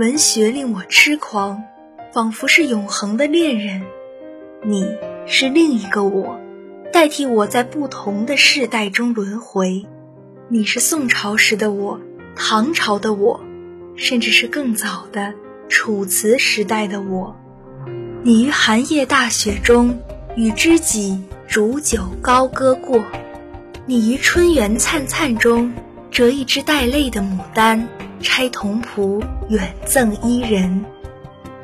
[0.00, 1.62] 文学令我痴狂，
[2.10, 3.82] 仿佛是永恒的恋人。
[4.64, 4.86] 你
[5.26, 6.40] 是另一个我，
[6.90, 9.84] 代替我在不同的世代中轮回。
[10.48, 12.00] 你是宋朝时的我，
[12.34, 13.42] 唐朝的我，
[13.94, 15.34] 甚至是更早的
[15.68, 17.36] 楚辞时代的我。
[18.22, 20.00] 你于寒夜大雪中
[20.34, 23.04] 与知己煮酒高歌过，
[23.84, 25.74] 你于春园灿灿中
[26.10, 27.86] 折一枝带泪的牡丹，
[28.20, 30.84] 拆铜仆远赠伊人。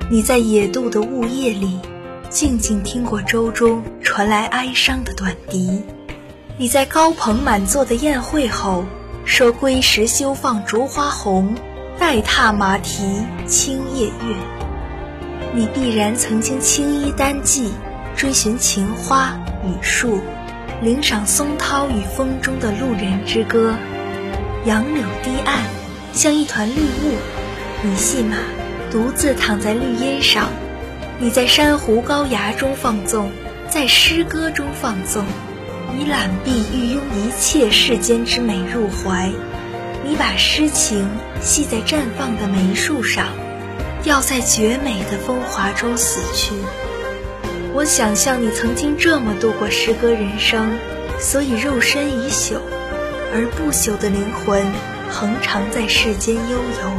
[0.09, 1.79] 你在野渡的雾夜里。
[2.29, 5.81] 静静听过舟中传来哀伤的短笛，
[6.59, 8.85] 你在高朋满座的宴会后
[9.25, 11.55] 说：“归时休放烛花红，
[12.01, 14.37] 待踏马蹄清夜月。”
[15.55, 17.73] 你必然曾经青衣单骑，
[18.17, 20.19] 追寻情花雨树，
[20.83, 23.73] 领赏松涛与风中的路人之歌。
[24.67, 25.61] 杨柳堤岸，
[26.13, 27.15] 像一团绿雾，
[27.83, 28.37] 你系马，
[28.91, 30.49] 独自躺在绿荫上。
[31.21, 33.31] 你在珊瑚高崖中放纵，
[33.69, 35.25] 在诗歌中放纵，
[35.97, 39.31] 你揽臂欲拥一切世间之美入怀，
[40.05, 41.09] 你把诗情
[41.41, 43.29] 系在绽放的梅树上，
[44.03, 46.55] 要在绝美的风华中死去。
[47.73, 50.77] 我想象你曾经这么度过诗歌人生，
[51.21, 52.57] 所以肉身已朽，
[53.33, 54.65] 而不朽的灵魂
[55.11, 56.93] 恒常在世间悠游。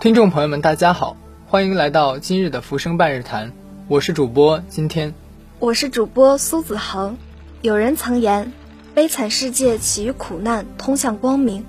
[0.00, 1.16] 听众朋友们，大家好，
[1.48, 3.52] 欢迎来到今日的浮生半日谈，
[3.90, 5.14] 我是主播今天，
[5.58, 7.16] 我是主播苏子恒。
[7.62, 8.52] 有人曾言，
[8.94, 11.64] 悲惨世界起于苦难，通向光明。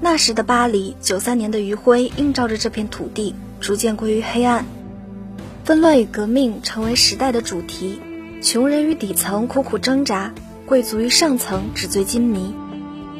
[0.00, 4.64] 那时的巴黎，九三年的余晖映照着这片土地，逐渐归于黑暗。
[5.64, 8.00] 纷乱与革命成为时代的主题，
[8.40, 10.32] 穷人与底层苦苦挣扎，
[10.66, 12.54] 贵族与上层纸醉金迷。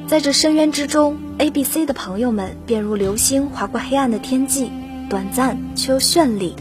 [0.06, 4.70] 在这深渊之中，A、B、C 的朋友们便如流星划过黑暗的天际，
[5.10, 6.54] 短暂却又绚丽。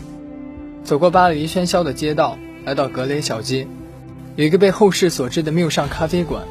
[0.85, 3.67] 走过巴黎喧嚣的街道，来到格雷小街，
[4.35, 6.43] 有一个被后世所知的缪尚咖啡馆。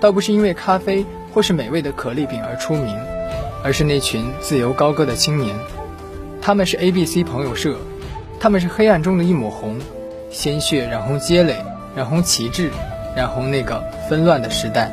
[0.00, 2.98] 倒不是因为咖啡或是美味的可丽饼而出名，
[3.62, 5.54] 而是那群自由高歌的青年。
[6.40, 7.76] 他们是 A、B、C 朋友社，
[8.40, 9.78] 他们是黑暗中的一抹红，
[10.28, 12.68] 鲜血染红街垒，染红旗帜，
[13.14, 13.80] 染红那个
[14.10, 14.90] 纷乱的时代。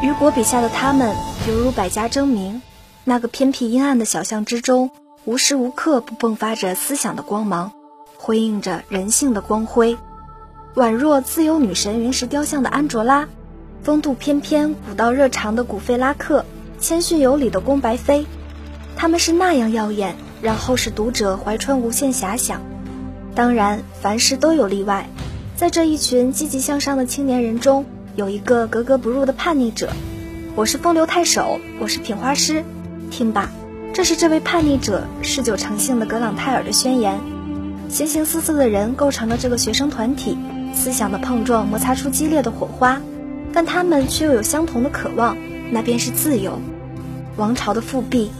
[0.00, 1.12] 雨果笔下的他们，
[1.48, 2.62] 犹如百家争鸣。
[3.02, 4.92] 那个偏僻阴暗的小巷之中，
[5.28, 7.70] 无时无刻不迸发着思想的光芒，
[8.16, 9.98] 辉映着人性的光辉，
[10.74, 13.28] 宛若自由女神云石雕像的安卓拉，
[13.82, 16.46] 风度翩翩、古道热肠的古费拉克，
[16.80, 18.24] 谦逊有礼的宫白飞。
[18.96, 22.62] 他们是那样耀眼，让后世读者怀揣无限遐想。
[23.34, 25.10] 当然，凡事都有例外，
[25.54, 27.84] 在这一群积极向上的青年人中。
[28.16, 29.90] 有一个格格不入的叛逆者，
[30.56, 32.64] 我是风流太守，我是品花师。
[33.10, 33.50] 听吧，
[33.98, 37.18] 这是这位叛逆者嗜酒成性的格朗泰尔的宣言。
[37.88, 40.38] 形形色色的人构成了这个学生团体，
[40.72, 43.02] 思想的碰撞摩擦出激烈的火花，
[43.52, 45.36] 但他们却又有相同的渴望，
[45.72, 46.60] 那便是自由。
[47.36, 48.30] 王朝的复辟，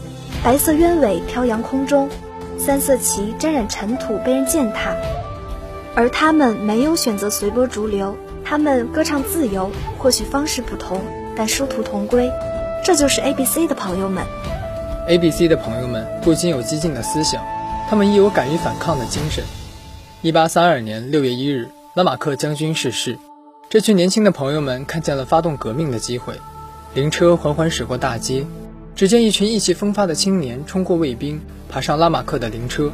[0.41, 2.07] 白色鸢尾飘扬空中，
[2.57, 4.95] 三色旗沾染尘土被人践踏，
[5.93, 8.15] 而他们没有选择随波逐流。
[8.45, 11.01] 他们歌唱自由，或许方式不同，
[11.35, 12.31] 但殊途同归。
[12.85, 14.23] 这就是 A B C 的朋友们。
[15.09, 17.43] A B C 的朋友们不仅有激进的思想，
[17.89, 19.43] 他们亦有敢于反抗的精神。
[20.21, 23.17] 一八三二年六月一日，拉马克将军逝世，
[23.71, 26.35] 这群年轻的朋友们看见了发动革命的机会。
[26.93, 28.45] 灵车缓缓驶过大街，
[28.95, 32.91] 只见一群意气风发的青年冲过卫兵，爬上拉马克的灵车，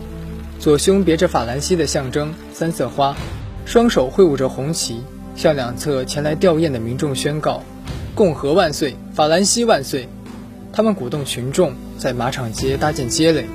[0.58, 3.14] 左胸别着法兰西的象征三色花，
[3.66, 5.04] 双手挥舞着红旗。
[5.36, 7.62] 向两侧前来吊唁的民众宣告
[8.16, 10.08] ：“共和万岁，法兰西万岁！”
[10.76, 13.46] 他们鼓动群众在马场街搭建街垒，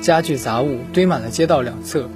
[0.00, 2.08] 家具杂物堆满了街道两侧，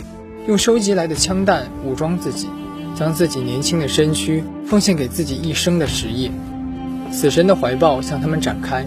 [0.46, 2.48] 用收集来的枪弹武装自己，
[2.94, 6.30] 将自己年轻的身躯奉献给自己一生的实业。
[7.10, 8.86] 死神的怀抱向他们展开，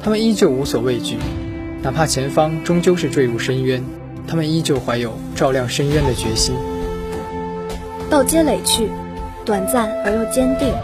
[0.00, 1.16] 他们依旧无所畏惧，
[1.82, 3.82] 哪怕前方终究是坠入深渊，
[4.28, 6.54] 他们依旧怀有照亮深渊的决心。
[8.08, 8.88] 到街垒去。
[9.44, 10.74] 短暂而又坚定，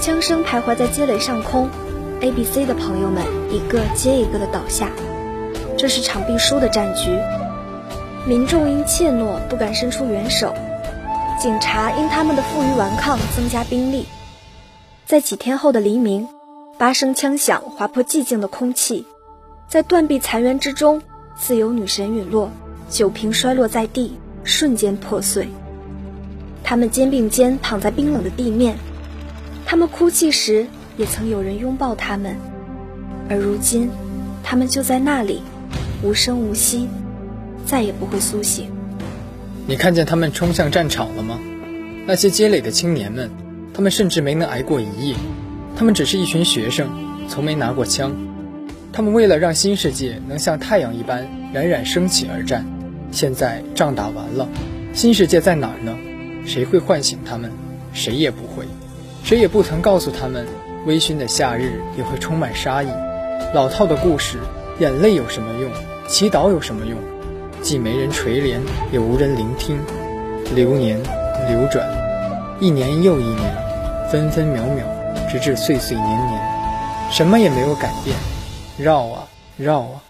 [0.00, 1.68] 枪声徘徊在街垒上空
[2.20, 4.90] ，A、B、C 的朋友们一个接一个的倒下。
[5.76, 7.18] 这是场必输的战局，
[8.26, 10.54] 民众因怯懦不敢伸出援手，
[11.40, 14.06] 警察因他们的负隅顽抗增加兵力。
[15.06, 16.28] 在几天后的黎明，
[16.76, 19.06] 八声枪响划破寂静的空气，
[19.68, 21.00] 在断壁残垣之中，
[21.34, 22.50] 自由女神陨落，
[22.90, 25.48] 酒瓶摔落在地，瞬间破碎。
[26.62, 28.76] 他们肩并肩躺在冰冷的地面，
[29.64, 30.66] 他们哭泣时
[31.00, 32.36] 也曾有人拥抱他们，
[33.30, 33.88] 而如今，
[34.42, 35.40] 他们就在那里，
[36.02, 36.86] 无声无息，
[37.64, 38.66] 再也不会苏醒。
[39.66, 41.40] 你看见他们冲向战场了吗？
[42.06, 43.30] 那些街垒的青年们，
[43.72, 45.14] 他们甚至没能挨过一夜，
[45.74, 46.90] 他们只是一群学生，
[47.30, 48.12] 从没拿过枪。
[48.92, 52.66] 他们为了让新世界能像太阳一般冉冉升起而战。
[53.10, 54.46] 现在仗打完了，
[54.92, 55.96] 新世界在哪儿呢？
[56.46, 57.50] 谁会唤醒他们？
[57.94, 58.66] 谁也不会，
[59.24, 60.46] 谁也不曾告诉他们，
[60.86, 62.88] 微醺的夏日也会充满杀意。
[63.54, 64.38] 老套的故事，
[64.78, 65.70] 眼泪有什么用？
[66.08, 66.96] 祈祷有什么用？
[67.62, 68.60] 既没人垂怜，
[68.90, 69.78] 也无人聆听。
[70.54, 70.98] 流年
[71.48, 71.86] 流转，
[72.58, 74.84] 一年又一年，分分秒秒，
[75.30, 76.40] 直至岁岁年年，
[77.10, 78.16] 什么也没有改变。
[78.78, 80.02] 绕啊绕啊，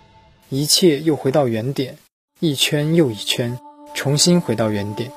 [0.48, 1.96] 一切又回到原点，
[2.38, 3.58] 一圈又一圈，
[3.94, 5.10] 重新回到原点。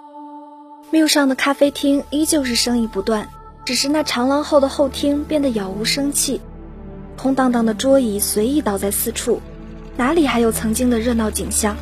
[0.89, 3.29] 缪上的咖啡厅依旧是生意不断，
[3.65, 6.42] 只是那长廊后的后厅变得杳无生气，
[7.18, 9.42] 空荡荡的桌椅随意倒在四处，
[9.95, 11.77] 哪里还有曾经的热闹景象？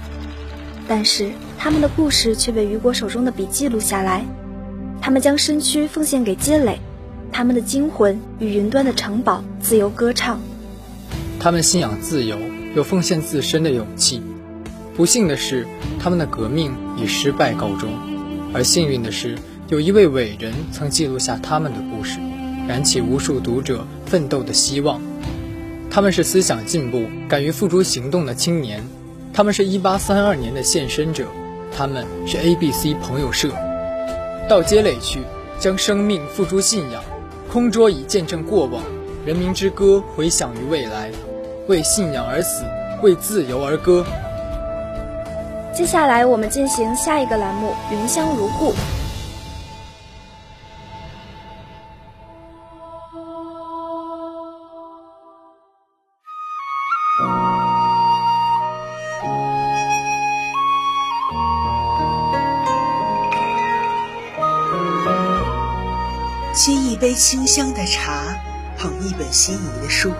[0.88, 4.24] 但是他们的故事却被雨果手中的笔记录下来，
[5.02, 6.80] 他们将身躯奉献给街垒，
[7.32, 10.40] 他们的精魂与云端的城堡自由歌唱。
[11.40, 12.38] 他们信仰自由，
[12.76, 14.22] 有奉献自身的勇气。
[14.96, 15.66] 不幸的是，
[16.00, 17.90] 他们的革命以失败告终。
[18.54, 19.38] 而幸运的是，
[19.72, 22.20] 有一位伟人曾记录下他们的故事，
[22.68, 25.02] 燃起无数读者奋斗的希望。
[25.90, 28.84] 他们是思想进步、敢于付诸行动的青年，
[29.34, 31.26] 他们是一八三二年的献身者，
[31.74, 33.50] 他们是 A B C 朋友社。
[34.50, 35.22] 到街垒去，
[35.58, 37.02] 将生命付诸信仰，
[37.50, 38.84] 空桌椅见证过往，
[39.26, 41.10] 人民之歌回响于未来，
[41.70, 42.66] 为信仰而死，
[43.02, 44.06] 为自由而歌。
[45.74, 48.74] 接下来，我们进行下一个栏目《云香如故》。
[66.64, 68.40] 沏一杯清香的茶，
[68.78, 70.14] 捧一本心仪的书，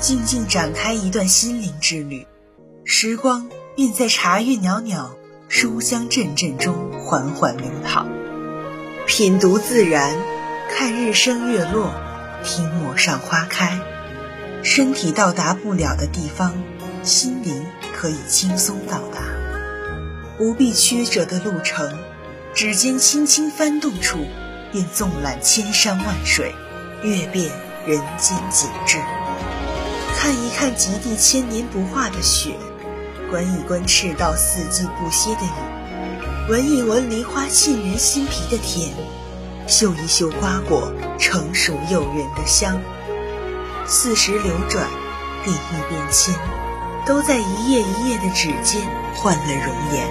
[0.00, 2.26] 静静展开一段心灵之旅，
[2.84, 3.48] 时光。
[3.76, 5.16] 便在茶韵袅袅、
[5.48, 8.08] 书香阵阵中缓缓流淌。
[9.06, 10.16] 品读自然，
[10.68, 11.94] 看日升月落，
[12.42, 13.78] 听陌上花开。
[14.64, 16.52] 身体到达不了的地方，
[17.04, 17.64] 心灵
[17.94, 19.22] 可以轻松到达。
[20.36, 21.96] 不必曲折的路程，
[22.52, 24.18] 指尖轻轻翻动处，
[24.72, 26.54] 便纵览千山万水，
[27.02, 27.50] 阅遍
[27.86, 28.98] 人间景致。
[30.16, 32.54] 看一看极地千年不化的雪。
[33.30, 38.92] 观一观赤道四季不歇的雨，闻一闻梨花沁人心脾的甜，
[39.68, 42.82] 嗅一嗅瓜果成熟诱人的香。
[43.86, 44.84] 四时流转，
[45.44, 46.34] 地域变迁，
[47.06, 48.82] 都在一页一页的纸间
[49.14, 50.08] 换了容颜。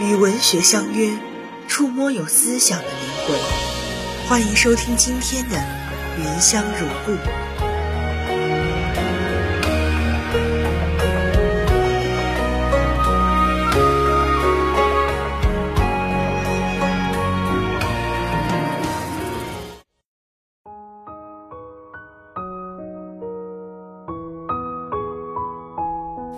[0.00, 1.10] 与文学相约，
[1.68, 3.36] 触摸有思想的灵魂。
[4.28, 5.56] 欢迎收听今天的
[6.16, 7.12] 《云香如故》。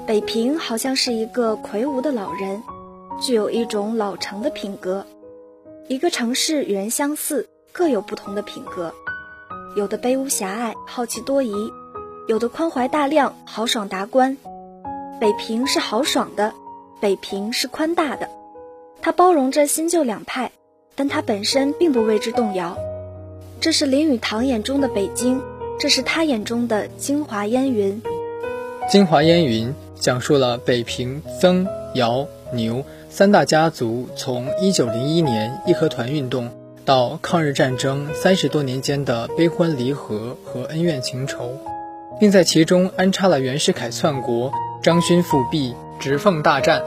[0.07, 2.63] 北平好像是一个魁梧的老人，
[3.21, 5.05] 具有一种老成的品格。
[5.89, 8.93] 一个城市与人相似，各有不同的品格。
[9.75, 11.73] 有的卑污狭隘，好奇多疑；
[12.27, 14.37] 有的宽怀大量，豪爽达观。
[15.19, 16.53] 北平是豪爽的，
[17.01, 18.29] 北平是宽大的，
[19.01, 20.53] 它包容着新旧两派，
[20.95, 22.77] 但它本身并不为之动摇。
[23.59, 25.41] 这是林语堂眼中的北京，
[25.81, 28.03] 这是他眼中的京华烟云。
[28.91, 29.75] 京华烟云。
[30.01, 31.67] 讲述了北平曾、
[31.97, 36.51] 姚、牛三大家族从1901年义和团运动
[36.85, 41.51] 到抗日战争三十多年间的悲欢离合和恩怨情仇，
[42.19, 44.53] 并在其中安插了袁世凯篡国、
[44.83, 46.83] 张勋复辟、直奉大战、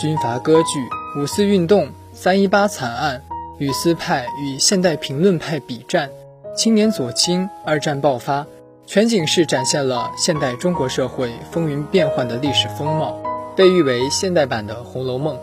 [0.00, 3.22] 军阀割据、五四运动、三一八惨案、
[3.58, 6.10] 雨丝派与现代评论派比战、
[6.56, 8.46] 青年左倾、二战爆发。
[8.86, 13.18] 全景式展现了现代中国社会风云变幻的历史风貌，
[13.56, 15.36] 被誉为现代版的《红楼梦》。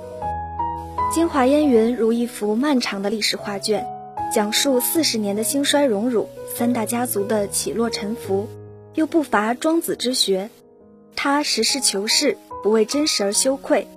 [1.13, 3.86] 京华烟云如一幅漫长的历史画卷，
[4.34, 8.48] 讲述四十年的兴衰荣辱，三大家族的起落沉浮，
[8.96, 10.50] 又不乏庄子之学。
[11.15, 13.88] 他实事求是，不为真实而羞愧。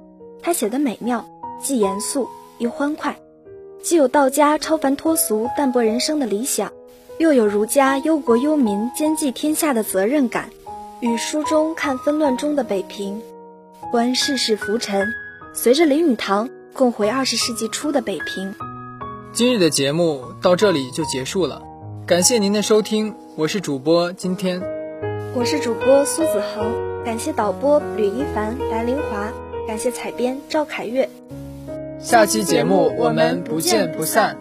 [0.42, 1.26] 他写的美妙，
[1.60, 2.28] 既严肃
[2.58, 3.16] 又欢快，
[3.82, 6.72] 既有道家超凡脱俗、淡泊人生的理想，
[7.18, 10.50] 又有儒家忧国忧民、兼济天下的责任感。
[11.00, 13.20] 与书中看纷乱中的北平，
[13.94, 15.14] 观世事浮沉，
[15.52, 18.52] 随着林语堂共回二十世纪初的北平。
[19.32, 21.62] 今日的节目到这里就结束了，
[22.04, 24.60] 感谢您的收听，我是主播今天，
[25.32, 29.32] 我是主播苏子恒，感谢导播吕一凡、白玲华，
[29.68, 31.08] 感谢采编赵凯月。
[32.00, 34.36] 下期节目我们不见不散。